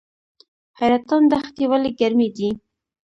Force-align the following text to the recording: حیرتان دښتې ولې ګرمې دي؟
حیرتان 0.79 1.23
دښتې 1.31 1.65
ولې 1.71 1.91
ګرمې 1.99 2.27
دي؟ 2.35 2.49